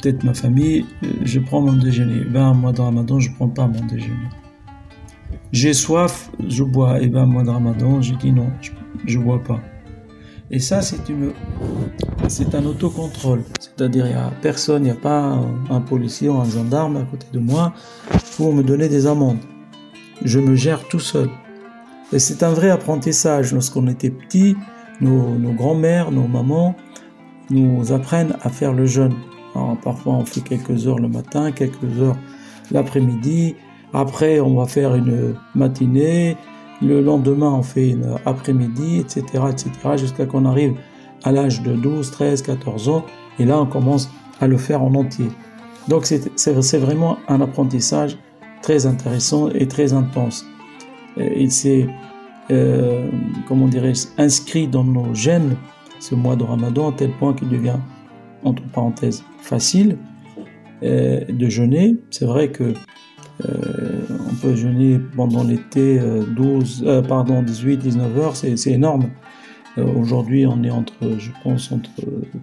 peut-être 0.00 0.24
ma 0.24 0.32
famille, 0.32 0.86
euh, 1.04 1.08
je 1.22 1.38
prends 1.38 1.60
mon 1.60 1.74
déjeuner. 1.74 2.16
Et 2.16 2.24
eh 2.26 2.30
ben 2.30 2.46
en 2.46 2.54
mois 2.54 2.72
de 2.72 2.80
Ramadan 2.80 3.20
je 3.20 3.30
prends 3.32 3.50
pas 3.50 3.66
mon 3.66 3.84
déjeuner. 3.84 4.30
J'ai 5.52 5.74
soif, 5.74 6.30
je 6.48 6.64
bois. 6.64 6.98
Et 7.02 7.04
eh 7.04 7.08
ben 7.08 7.24
en 7.24 7.26
mois 7.26 7.42
de 7.42 7.50
Ramadan 7.50 8.00
j'ai 8.00 8.16
dit 8.16 8.32
non, 8.32 8.50
je, 8.62 8.70
je 9.04 9.18
bois 9.18 9.42
pas. 9.44 9.60
Et 10.54 10.58
ça, 10.58 10.82
c'est 10.82 11.08
une, 11.08 11.32
c'est 12.28 12.54
un 12.54 12.66
autocontrôle. 12.66 13.42
C'est-à-dire, 13.58 14.06
il 14.06 14.10
n'y 14.10 14.20
a 14.20 14.30
personne, 14.42 14.82
il 14.82 14.84
n'y 14.84 14.90
a 14.90 15.00
pas 15.00 15.40
un, 15.70 15.80
policier 15.80 16.28
ou 16.28 16.36
un 16.36 16.44
gendarme 16.44 16.98
à 16.98 17.04
côté 17.04 17.26
de 17.32 17.38
moi 17.38 17.72
pour 18.36 18.52
me 18.52 18.62
donner 18.62 18.90
des 18.90 19.06
amendes. 19.06 19.38
Je 20.22 20.38
me 20.38 20.54
gère 20.54 20.86
tout 20.88 21.00
seul. 21.00 21.30
Et 22.12 22.18
c'est 22.18 22.42
un 22.42 22.50
vrai 22.50 22.68
apprentissage. 22.68 23.54
Lorsqu'on 23.54 23.88
était 23.88 24.10
petit, 24.10 24.54
nos, 25.00 25.54
grands-mères, 25.54 26.10
nos 26.10 26.28
mamans 26.28 26.76
nous 27.48 27.90
apprennent 27.90 28.36
à 28.42 28.50
faire 28.50 28.74
le 28.74 28.84
jeûne. 28.84 29.14
Parfois, 29.82 30.12
on 30.12 30.26
fait 30.26 30.42
quelques 30.42 30.86
heures 30.86 30.98
le 30.98 31.08
matin, 31.08 31.50
quelques 31.50 31.98
heures 31.98 32.18
l'après-midi. 32.70 33.56
Après, 33.94 34.38
on 34.38 34.54
va 34.54 34.66
faire 34.66 34.94
une 34.94 35.34
matinée, 35.54 36.36
le 36.82 37.00
lendemain, 37.00 37.50
on 37.50 37.62
fait 37.62 37.90
une 37.90 38.16
après-midi, 38.26 38.98
etc., 38.98 39.44
etc., 39.50 39.70
jusqu'à 39.96 40.26
qu'on 40.26 40.44
arrive 40.44 40.74
à 41.24 41.32
l'âge 41.32 41.62
de 41.62 41.74
12, 41.74 42.10
13, 42.10 42.42
14 42.42 42.88
ans, 42.88 43.04
et 43.38 43.44
là 43.44 43.60
on 43.60 43.66
commence 43.66 44.10
à 44.40 44.46
le 44.46 44.56
faire 44.56 44.82
en 44.82 44.94
entier. 44.94 45.28
Donc 45.88 46.06
c'est 46.06 46.78
vraiment 46.78 47.18
un 47.28 47.40
apprentissage 47.40 48.18
très 48.60 48.86
intéressant 48.86 49.48
et 49.50 49.66
très 49.66 49.92
intense. 49.92 50.46
Il 51.16 51.50
s'est, 51.50 51.88
euh, 52.50 53.08
comment 53.46 53.68
dirais-je, 53.68 54.06
inscrit 54.18 54.68
dans 54.68 54.84
nos 54.84 55.14
gènes 55.14 55.56
ce 56.00 56.14
mois 56.14 56.36
de 56.36 56.44
Ramadan 56.44 56.90
à 56.90 56.92
tel 56.92 57.10
point 57.12 57.34
qu'il 57.34 57.48
devient, 57.48 57.78
entre 58.44 58.62
parenthèses, 58.70 59.22
facile 59.40 59.98
euh, 60.82 61.20
de 61.28 61.48
jeûner. 61.48 61.96
C'est 62.10 62.24
vrai 62.24 62.50
que 62.50 62.72
euh, 63.44 63.81
jeûner 64.54 65.00
pendant 65.16 65.44
l'été 65.44 66.00
12, 66.36 67.02
pardon, 67.08 67.42
18, 67.42 67.76
19 67.78 68.18
heures, 68.18 68.36
c'est 68.36 68.70
énorme. 68.70 69.08
Aujourd'hui, 69.76 70.46
on 70.46 70.62
est 70.64 70.70
entre, 70.70 70.92
je 71.18 71.30
pense, 71.42 71.72
entre 71.72 71.90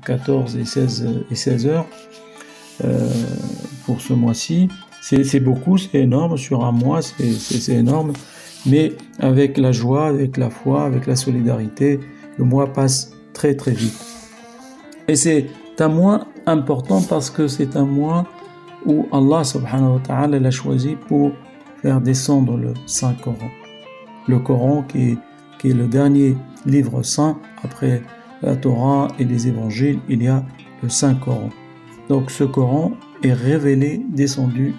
14 0.05 0.57
et 0.57 0.65
16, 0.65 1.07
et 1.29 1.35
16 1.35 1.67
heures 1.67 1.85
pour 3.85 4.01
ce 4.01 4.13
mois-ci. 4.13 4.67
C'est 5.01 5.39
beaucoup, 5.39 5.77
c'est 5.77 5.99
énorme, 5.99 6.37
sur 6.37 6.65
un 6.65 6.71
mois, 6.71 7.01
c'est 7.01 7.73
énorme, 7.73 8.13
mais 8.65 8.93
avec 9.19 9.57
la 9.57 9.71
joie, 9.71 10.07
avec 10.07 10.37
la 10.37 10.49
foi, 10.49 10.83
avec 10.83 11.07
la 11.07 11.15
solidarité, 11.15 11.99
le 12.37 12.45
mois 12.45 12.73
passe 12.73 13.11
très 13.33 13.55
très 13.55 13.71
vite. 13.71 13.97
Et 15.07 15.15
c'est 15.15 15.47
un 15.79 15.87
mois 15.87 16.27
important 16.45 17.01
parce 17.01 17.29
que 17.29 17.47
c'est 17.47 17.75
un 17.77 17.85
mois 17.85 18.25
où 18.85 19.07
Allah 19.11 19.43
subhanahu 19.43 19.93
wa 19.93 19.99
ta'ala 19.99 20.39
l'a 20.39 20.51
choisi 20.51 20.95
pour 21.07 21.31
faire 21.81 22.01
descendre 22.01 22.57
le 22.57 22.73
Saint-Coran. 22.85 23.49
Le 24.27 24.39
Coran 24.39 24.83
qui 24.87 25.17
est, 25.63 25.73
le 25.73 25.87
dernier 25.87 26.35
livre 26.65 27.03
saint 27.03 27.37
après 27.63 28.01
la 28.41 28.55
Torah 28.55 29.09
et 29.19 29.25
les 29.25 29.47
évangiles, 29.47 29.99
il 30.07 30.23
y 30.23 30.27
a 30.27 30.43
le 30.81 30.89
Saint-Coran. 30.89 31.49
Donc 32.07 32.31
ce 32.31 32.43
Coran 32.43 32.91
est 33.23 33.33
révélé, 33.33 34.01
descendu 34.09 34.73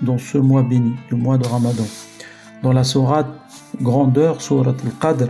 dans 0.00 0.18
ce 0.18 0.38
mois 0.38 0.62
béni, 0.62 0.94
le 1.10 1.16
mois 1.16 1.38
de 1.38 1.46
Ramadan. 1.46 1.84
Dans 2.62 2.72
la 2.72 2.84
sourate 2.84 3.28
grandeur, 3.80 4.40
sourate 4.40 4.82
al-Qadr, 4.84 5.28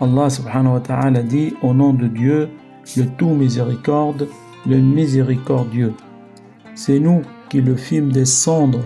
Allah 0.00 0.30
subhanahu 0.30 0.74
wa 0.74 0.80
ta'ala 0.80 1.22
dit 1.22 1.54
au 1.62 1.72
nom 1.74 1.92
de 1.92 2.08
Dieu, 2.08 2.48
le 2.96 3.06
tout 3.16 3.30
miséricorde, 3.30 4.28
le 4.66 4.78
miséricordieux. 4.78 5.94
C'est 6.74 6.98
nous 6.98 7.22
qui 7.48 7.60
le 7.60 7.76
fîmes 7.76 8.10
descendre 8.10 8.80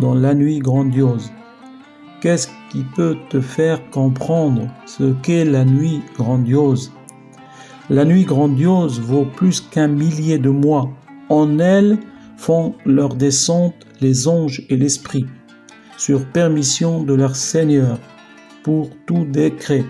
la 0.00 0.34
nuit 0.34 0.58
grandiose. 0.58 1.30
Qu'est-ce 2.20 2.48
qui 2.70 2.84
peut 2.96 3.16
te 3.30 3.40
faire 3.40 3.90
comprendre 3.90 4.68
ce 4.86 5.12
qu'est 5.22 5.44
la 5.44 5.64
nuit 5.64 6.02
grandiose? 6.16 6.92
La 7.88 8.04
nuit 8.04 8.24
grandiose 8.24 9.00
vaut 9.00 9.24
plus 9.24 9.60
qu'un 9.60 9.88
millier 9.88 10.38
de 10.38 10.50
mois. 10.50 10.90
En 11.28 11.58
elle 11.58 11.98
font 12.36 12.74
leur 12.84 13.14
descente 13.14 13.74
les 14.00 14.26
anges 14.26 14.62
et 14.68 14.76
l'esprit, 14.76 15.26
sur 15.96 16.24
permission 16.26 17.02
de 17.02 17.14
leur 17.14 17.36
Seigneur, 17.36 17.98
pour 18.62 18.90
tout 19.06 19.24
décret. 19.24 19.84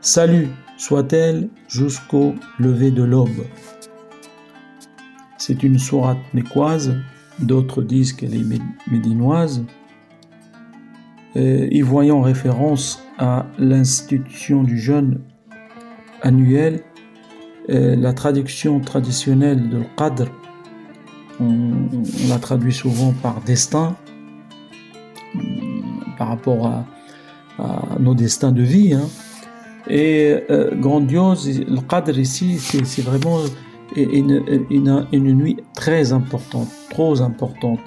Salut 0.00 0.48
soit-elle 0.76 1.48
jusqu'au 1.66 2.34
lever 2.58 2.90
de 2.90 3.02
l'aube. 3.02 3.44
C'est 5.36 5.62
une 5.62 5.78
sourate 5.78 6.18
mécoise, 6.32 6.94
d'autres 7.40 7.82
disent 7.82 8.12
qu'elle 8.12 8.34
est 8.34 8.60
médinoise, 8.90 9.64
y 11.36 11.80
voyant 11.82 12.20
référence 12.20 13.02
à 13.18 13.46
l'institution 13.58 14.64
du 14.64 14.78
jeûne 14.78 15.20
annuel, 16.22 16.82
la 17.68 18.12
traduction 18.12 18.80
traditionnelle 18.80 19.68
de 19.68 19.82
Qadr 19.96 20.28
on, 21.40 21.70
la 22.28 22.38
traduit 22.38 22.72
souvent 22.72 23.12
par 23.22 23.40
destin, 23.42 23.96
par 26.16 26.28
rapport 26.28 26.66
à, 26.66 26.84
nos 27.98 28.14
destins 28.14 28.52
de 28.52 28.62
vie. 28.62 28.94
Hein. 28.94 29.08
Et 29.88 30.36
euh, 30.48 30.76
grandiose, 30.76 31.60
le 31.60 32.18
ici, 32.18 32.58
c'est 32.58 33.02
vraiment 33.02 33.40
une, 34.02 34.66
une, 34.70 35.32
nuit 35.32 35.56
très 35.74 36.12
importante, 36.12 36.68
trop 36.90 37.20
importante. 37.20 37.80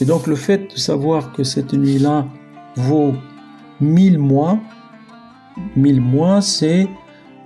Et 0.00 0.04
donc 0.04 0.26
le 0.26 0.34
fait 0.34 0.72
de 0.72 0.78
savoir 0.78 1.32
que 1.32 1.44
cette 1.44 1.72
nuit-là 1.72 2.26
vaut 2.76 3.14
mille 3.80 4.18
mois, 4.18 4.58
mille 5.76 6.00
mois, 6.00 6.40
c'est 6.40 6.88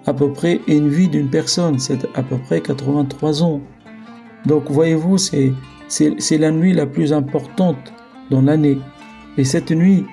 à 0.07 0.15
peu 0.15 0.33
près 0.33 0.61
une 0.69 0.89
vie 0.89 1.09
d'une 1.09 1.29
personne, 1.29 1.79
c'est 1.79 2.07
à 2.15 2.23
peu 2.23 2.39
près 2.39 2.61
83 2.61 3.43
ans. 3.43 3.61
Donc 4.47 4.71
voyez-vous, 4.71 5.19
c'est 5.19 6.39
la 6.39 6.51
nuit 6.51 6.73
la 6.73 6.87
plus 6.87 7.13
importante 7.13 7.93
dans 8.31 8.43
l'année. 8.43 8.79
Et 9.37 9.45
cette 9.45 9.73
nuit 9.73 10.07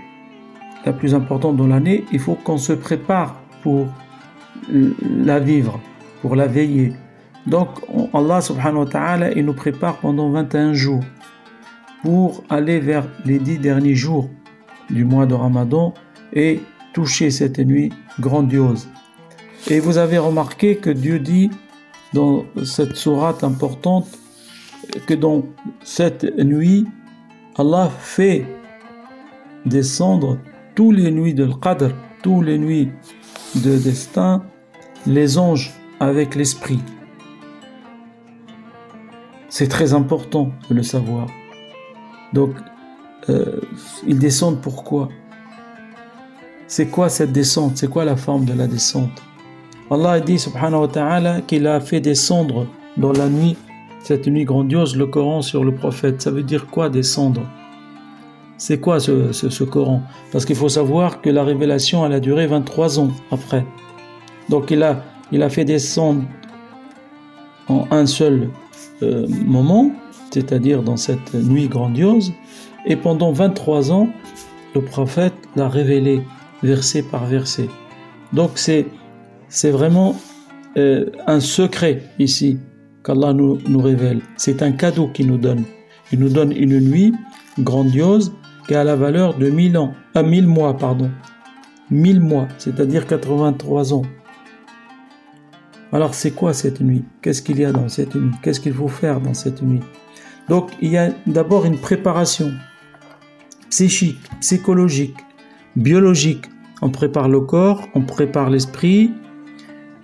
la 0.85 0.93
plus 0.93 1.13
importante 1.15 1.55
dans 1.55 1.67
l'année, 1.67 2.05
il 2.11 2.19
faut 2.19 2.35
qu'on 2.35 2.57
se 2.57 2.73
prépare 2.73 3.39
pour 3.61 3.87
la 4.69 5.39
vivre, 5.39 5.79
pour 6.21 6.35
la 6.35 6.47
veiller. 6.47 6.93
Donc 7.47 7.69
Allah 8.13 8.41
subhanahu 8.41 8.85
wa 8.85 8.85
ta'ala, 8.85 9.31
il 9.33 9.45
nous 9.45 9.53
prépare 9.53 9.97
pendant 9.97 10.29
21 10.29 10.73
jours 10.73 11.03
pour 12.01 12.43
aller 12.49 12.79
vers 12.79 13.07
les 13.25 13.39
dix 13.39 13.57
derniers 13.57 13.95
jours 13.95 14.29
du 14.89 15.05
mois 15.05 15.25
de 15.25 15.33
Ramadan 15.33 15.93
et 16.33 16.61
toucher 16.93 17.31
cette 17.31 17.59
nuit 17.59 17.91
grandiose. 18.19 18.87
Et 19.69 19.79
vous 19.79 19.97
avez 19.97 20.17
remarqué 20.17 20.77
que 20.77 20.89
Dieu 20.89 21.19
dit 21.19 21.49
dans 22.13 22.45
cette 22.65 22.95
sourate 22.95 23.43
importante 23.43 24.07
que 25.07 25.13
dans 25.13 25.43
cette 25.83 26.23
nuit, 26.37 26.85
Allah 27.57 27.89
fait 27.99 28.45
descendre 29.65 30.39
tous 30.75 30.91
les 30.91 31.11
nuits 31.11 31.33
de 31.33 31.45
l'Qadr, 31.45 31.91
toutes 32.21 32.45
les 32.45 32.57
nuits 32.57 32.89
de 33.55 33.77
destin, 33.77 34.43
les 35.07 35.37
anges 35.37 35.71
avec 35.99 36.35
l'esprit. 36.35 36.79
C'est 39.55 39.67
très 39.67 39.93
important 39.93 40.49
de 40.67 40.73
le 40.73 40.81
savoir. 40.81 41.27
Donc, 42.33 42.55
euh, 43.29 43.61
ils 44.07 44.17
descendent 44.17 44.59
pourquoi? 44.59 45.09
C'est 46.65 46.87
quoi 46.87 47.07
cette 47.07 47.31
descente? 47.31 47.77
C'est 47.77 47.87
quoi 47.87 48.03
la 48.03 48.15
forme 48.15 48.45
de 48.45 48.53
la 48.53 48.65
descente? 48.65 49.21
Allah 49.91 50.19
dit 50.21 50.39
subhanahu 50.39 50.81
wa 50.81 50.87
ta'ala 50.87 51.41
qu'il 51.41 51.67
a 51.67 51.79
fait 51.81 51.99
descendre 51.99 52.65
dans 52.97 53.11
la 53.11 53.29
nuit 53.29 53.55
cette 54.01 54.25
nuit 54.25 54.43
grandiose, 54.43 54.95
le 54.95 55.05
Coran 55.05 55.43
sur 55.43 55.63
le 55.63 55.75
prophète. 55.75 56.23
Ça 56.23 56.31
veut 56.31 56.41
dire 56.41 56.65
quoi 56.65 56.89
descendre? 56.89 57.41
C'est 58.57 58.79
quoi 58.79 58.99
ce, 58.99 59.63
Coran? 59.65 60.01
Parce 60.31 60.45
qu'il 60.45 60.55
faut 60.55 60.67
savoir 60.67 61.21
que 61.21 61.29
la 61.29 61.43
révélation, 61.43 62.03
a 62.03 62.19
duré 62.19 62.47
23 62.47 62.99
ans 62.99 63.11
après. 63.29 63.63
Donc 64.49 64.71
il 64.71 64.81
a, 64.81 65.03
il 65.31 65.43
a 65.43 65.49
fait 65.49 65.63
descendre 65.63 66.23
en 67.69 67.85
un 67.91 68.07
seul 68.07 68.49
euh, 69.03 69.27
moment, 69.45 69.91
c'est-à-dire 70.31 70.81
dans 70.83 70.97
cette 70.97 71.33
nuit 71.33 71.67
grandiose, 71.67 72.33
et 72.85 72.95
pendant 72.95 73.31
23 73.31 73.91
ans, 73.91 74.09
le 74.75 74.81
prophète 74.81 75.33
l'a 75.55 75.69
révélé 75.69 76.21
verset 76.63 77.03
par 77.03 77.25
verset. 77.25 77.69
Donc 78.33 78.51
c'est, 78.55 78.87
c'est 79.47 79.71
vraiment 79.71 80.15
euh, 80.77 81.05
un 81.27 81.39
secret 81.39 82.03
ici 82.19 82.57
qu'Allah 83.03 83.33
nous, 83.33 83.59
nous 83.67 83.79
révèle. 83.79 84.21
C'est 84.37 84.63
un 84.63 84.71
cadeau 84.71 85.07
qu'il 85.07 85.27
nous 85.27 85.37
donne. 85.37 85.63
Il 86.11 86.19
nous 86.19 86.29
donne 86.29 86.51
une 86.51 86.79
nuit 86.79 87.13
grandiose 87.59 88.33
qui 88.67 88.75
a 88.75 88.83
la 88.83 88.95
valeur 88.95 89.37
de 89.37 89.49
mille 89.49 89.77
ans, 89.77 89.93
à 90.15 90.23
mille 90.23 90.47
mois, 90.47 90.77
pardon. 90.77 91.11
Mille 91.91 92.21
mois, 92.21 92.47
c'est-à-dire 92.57 93.05
83 93.05 93.93
ans. 93.93 94.03
Alors 95.93 96.15
c'est 96.15 96.31
quoi 96.31 96.53
cette 96.53 96.81
nuit? 96.81 97.05
Qu'est-ce 97.21 97.43
qu'il 97.43 97.59
y 97.59 97.65
a 97.65 97.71
dans 97.71 97.87
cette 97.87 98.15
nuit? 98.15 98.31
Qu'est-ce 98.41 98.59
qu'il 98.59 98.73
faut 98.73 98.87
faire 98.87 99.21
dans 99.21 99.35
cette 99.35 99.61
nuit? 99.61 99.81
Donc 100.49 100.71
il 100.81 100.91
y 100.91 100.97
a 100.97 101.11
d'abord 101.27 101.65
une 101.65 101.77
préparation 101.77 102.51
psychique, 103.69 104.17
psychologique, 104.41 105.15
biologique. 105.75 106.45
On 106.81 106.89
prépare 106.89 107.29
le 107.29 107.41
corps, 107.41 107.87
on 107.93 108.01
prépare 108.01 108.49
l'esprit 108.49 109.11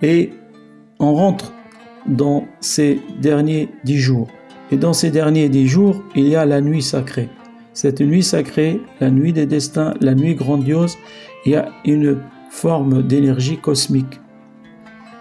et 0.00 0.30
on 1.00 1.12
rentre 1.12 1.52
dans 2.06 2.46
ces 2.60 3.00
derniers 3.20 3.68
dix 3.82 3.98
jours. 3.98 4.28
Et 4.70 4.76
dans 4.76 4.92
ces 4.92 5.10
derniers 5.10 5.48
dix 5.48 5.66
jours, 5.66 6.04
il 6.14 6.28
y 6.28 6.36
a 6.36 6.46
la 6.46 6.60
nuit 6.60 6.82
sacrée. 6.82 7.28
Cette 7.72 8.00
nuit 8.00 8.22
sacrée, 8.22 8.80
la 9.00 9.10
nuit 9.10 9.32
des 9.32 9.46
destins, 9.46 9.94
la 10.00 10.14
nuit 10.14 10.36
grandiose, 10.36 10.96
il 11.44 11.52
y 11.52 11.56
a 11.56 11.68
une 11.84 12.18
forme 12.48 13.02
d'énergie 13.02 13.58
cosmique, 13.58 14.20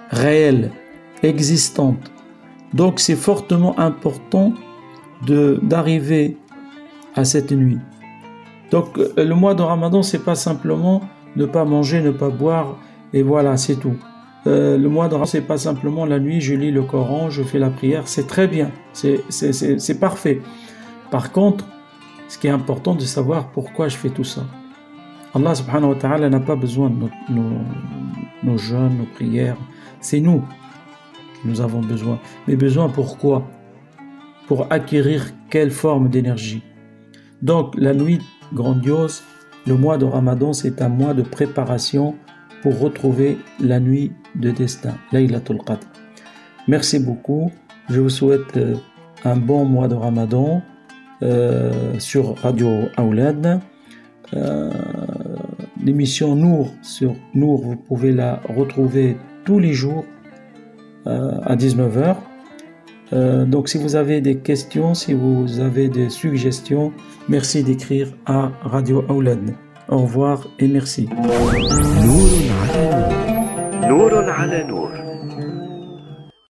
réelle, 0.10 0.72
existante. 1.24 2.12
Donc 2.74 3.00
c'est 3.00 3.16
fortement 3.16 3.78
important 3.80 4.54
d'arriver 5.62 6.38
à 7.16 7.26
cette 7.26 7.52
nuit. 7.52 7.80
Donc 8.72 8.98
le 9.18 9.34
mois 9.34 9.56
de 9.56 9.64
Ramadan, 9.64 10.04
c'est 10.04 10.24
pas 10.24 10.36
simplement 10.36 11.02
ne 11.36 11.46
pas 11.46 11.66
manger, 11.66 12.02
ne 12.02 12.12
pas 12.12 12.30
boire, 12.30 12.78
et 13.14 13.24
voilà, 13.24 13.58
c'est 13.58 13.76
tout. 13.76 13.96
euh, 14.48 14.78
le 14.78 14.90
mois 14.90 15.08
de 15.08 15.14
Ramadan, 15.14 15.26
c'est 15.30 15.42
pas 15.42 15.58
simplement 15.58 16.06
la 16.06 16.20
nuit, 16.20 16.40
je 16.42 16.54
lis 16.56 16.72
le 16.72 16.84
Coran, 16.84 17.30
je 17.30 17.44
fais 17.44 17.60
la 17.60 17.70
prière, 17.70 18.08
c'est 18.08 18.28
très 18.28 18.48
bien, 18.48 18.72
c'est 18.94 20.00
parfait. 20.00 20.42
Par 21.12 21.32
contre, 21.32 21.66
ce 22.28 22.38
qui 22.38 22.48
est 22.48 22.52
important 22.52 22.96
de 22.96 23.02
savoir 23.02 23.50
pourquoi 23.50 23.88
je 23.88 23.98
fais 23.98 24.10
tout 24.10 24.24
ça? 24.24 24.42
Allah 25.36 25.56
subhanahu 25.56 25.90
wa 25.90 25.96
ta'ala 25.96 26.30
n'a 26.30 26.40
pas 26.40 26.56
besoin 26.56 26.90
de 26.90 26.96
nos, 27.30 27.44
nos, 28.44 28.58
jeûnes, 28.58 28.98
nos 28.98 29.06
prières. 29.06 29.58
C'est 30.02 30.20
nous 30.20 30.44
qui 31.42 31.48
nous 31.48 31.62
avons 31.62 31.82
besoin. 31.82 32.20
Mais 32.48 32.56
besoin 32.56 32.90
pourquoi 32.90 33.48
Pour 34.48 34.72
acquérir 34.72 35.32
quelle 35.50 35.72
forme 35.72 36.10
d'énergie? 36.10 36.64
Donc 37.42 37.76
la 37.78 37.94
nuit 37.94 38.20
grandiose, 38.54 39.24
le 39.68 39.76
mois 39.76 39.98
de 39.98 40.06
Ramadan, 40.06 40.54
c'est 40.54 40.82
un 40.82 40.90
mois 40.90 41.14
de 41.14 41.22
préparation 41.22 42.16
pour 42.62 42.80
retrouver 42.80 43.38
la 43.60 43.80
nuit 43.80 44.12
de 44.36 44.52
destin, 44.52 44.96
Laylatul 45.12 45.60
Qadr. 45.66 45.88
Merci 46.68 47.00
beaucoup. 47.00 47.52
Je 47.90 48.00
vous 48.00 48.10
souhaite 48.10 48.58
euh, 48.58 48.76
un 49.24 49.38
bon 49.38 49.66
mois 49.66 49.88
de 49.88 49.96
Ramadan 49.96 50.62
euh, 51.24 51.98
sur 52.00 52.36
Radio 52.38 52.70
Aoulad. 52.98 53.62
Euh, 54.34 54.70
l'émission 55.84 56.36
Nour 56.36 56.72
sur 56.82 57.16
Nour, 57.34 57.62
vous 57.64 57.76
pouvez 57.76 58.12
la 58.12 58.42
retrouver 58.56 59.18
tous 59.50 59.58
les 59.58 59.74
jours 59.74 60.06
euh, 61.08 61.32
à 61.44 61.56
19h. 61.56 62.18
Euh, 63.14 63.46
donc 63.46 63.68
si 63.68 63.80
vous 63.80 63.96
avez 63.96 64.22
des 64.22 64.38
questions, 64.38 64.94
si 64.94 65.14
vous 65.16 65.60
avez 65.60 65.90
des 65.90 66.12
suggestions, 66.12 66.94
merci 67.28 67.64
d'écrire 67.64 68.14
à 68.28 68.52
Radio 68.62 69.04
Aulad. 69.10 69.56
Au 69.88 70.04
revoir 70.04 70.48
et 70.60 70.68
merci. 70.68 71.10